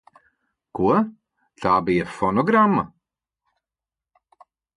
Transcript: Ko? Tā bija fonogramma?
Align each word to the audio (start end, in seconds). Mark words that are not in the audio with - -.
Ko? 0.77 0.87
Tā 1.65 1.73
bija 1.89 2.07
fonogramma? 2.15 2.87